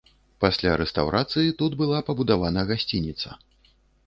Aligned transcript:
Пасля 0.43 0.71
рэстаўрацыі 0.81 1.55
тут 1.59 1.75
была 1.83 2.01
пабудавана 2.09 2.65
гасцініца. 2.73 3.29